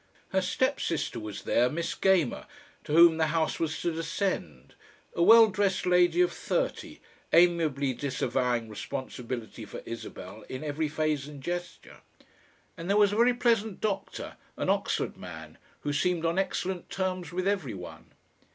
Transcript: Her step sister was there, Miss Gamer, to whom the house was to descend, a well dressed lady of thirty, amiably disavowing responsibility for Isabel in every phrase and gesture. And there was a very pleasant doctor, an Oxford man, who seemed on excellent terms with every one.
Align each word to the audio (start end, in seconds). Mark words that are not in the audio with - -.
Her 0.29 0.41
step 0.41 0.79
sister 0.79 1.19
was 1.19 1.43
there, 1.43 1.69
Miss 1.69 1.93
Gamer, 1.93 2.47
to 2.85 2.93
whom 2.93 3.17
the 3.17 3.27
house 3.27 3.59
was 3.59 3.79
to 3.81 3.93
descend, 3.93 4.73
a 5.13 5.21
well 5.21 5.47
dressed 5.51 5.85
lady 5.85 6.21
of 6.21 6.33
thirty, 6.33 7.01
amiably 7.31 7.93
disavowing 7.93 8.67
responsibility 8.67 9.63
for 9.63 9.83
Isabel 9.85 10.41
in 10.49 10.63
every 10.63 10.87
phrase 10.87 11.27
and 11.27 11.39
gesture. 11.39 11.97
And 12.75 12.89
there 12.89 12.97
was 12.97 13.13
a 13.13 13.15
very 13.15 13.35
pleasant 13.35 13.79
doctor, 13.79 14.37
an 14.57 14.71
Oxford 14.71 15.17
man, 15.17 15.59
who 15.81 15.93
seemed 15.93 16.25
on 16.25 16.39
excellent 16.39 16.89
terms 16.89 17.31
with 17.31 17.47
every 17.47 17.75
one. 17.75 18.09